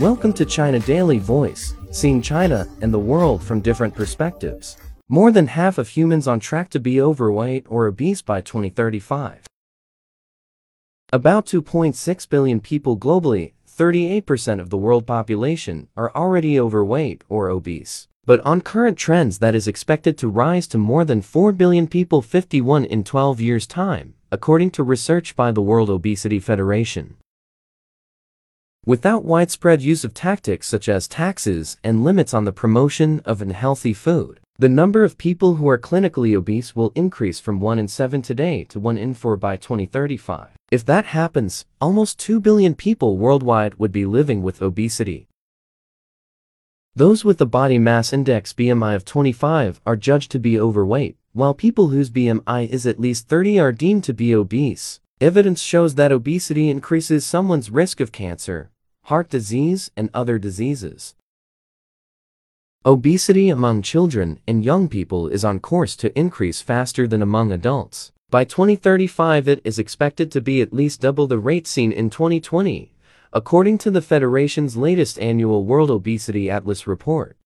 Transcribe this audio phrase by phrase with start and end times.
[0.00, 4.76] Welcome to China Daily Voice, seeing China and the world from different perspectives.
[5.08, 9.44] More than half of humans on track to be overweight or obese by 2035.
[11.12, 18.06] About 2.6 billion people globally, 38% of the world population, are already overweight or obese.
[18.24, 22.22] But on current trends that is expected to rise to more than 4 billion people
[22.22, 27.16] 51 in 12 years' time, according to research by the World Obesity Federation.
[28.88, 33.92] Without widespread use of tactics such as taxes and limits on the promotion of unhealthy
[33.92, 38.22] food, the number of people who are clinically obese will increase from 1 in 7
[38.22, 40.48] today to 1 in 4 by 2035.
[40.70, 45.26] If that happens, almost 2 billion people worldwide would be living with obesity.
[46.96, 51.52] Those with a body mass index BMI of 25 are judged to be overweight, while
[51.52, 55.00] people whose BMI is at least 30 are deemed to be obese.
[55.20, 58.70] Evidence shows that obesity increases someone's risk of cancer,
[59.08, 61.14] heart disease, and other diseases.
[62.84, 68.12] Obesity among children and young people is on course to increase faster than among adults.
[68.28, 72.92] By 2035 it is expected to be at least double the rate seen in 2020,
[73.32, 77.38] according to the Federation's latest annual World Obesity Atlas report.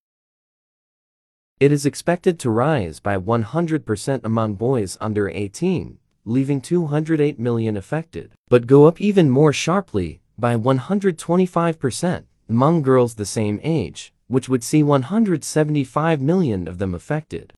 [1.60, 8.32] It is expected to rise by 100% among boys under 18, leaving 208 million affected,
[8.48, 14.64] but go up even more sharply, by 125%, among girls the same age, which would
[14.64, 17.52] see 175 million of them affected.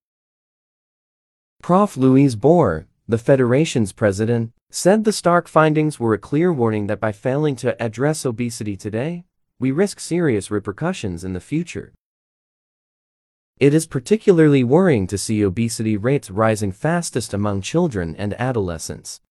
[1.63, 1.97] Prof.
[1.97, 7.11] Louise Baur, the Federation's president, said the stark findings were a clear warning that by
[7.11, 9.23] failing to address obesity today,
[9.59, 11.91] we risk serious repercussions in the future.
[13.59, 19.21] It is particularly worrying to see obesity rates rising fastest among children and adolescents.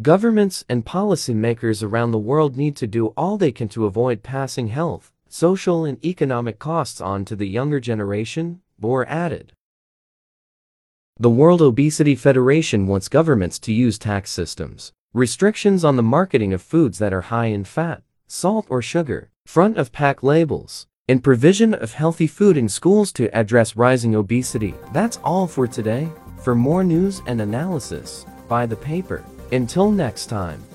[0.00, 4.68] Governments and policymakers around the world need to do all they can to avoid passing
[4.68, 9.52] health, social and economic costs on to the younger generation, Baur added.
[11.18, 16.62] The World Obesity Federation wants governments to use tax systems, restrictions on the marketing of
[16.62, 21.74] foods that are high in fat, salt or sugar, front of pack labels, and provision
[21.74, 24.72] of healthy food in schools to address rising obesity.
[24.94, 26.08] That's all for today.
[26.38, 29.22] For more news and analysis, buy the paper.
[29.52, 30.71] Until next time.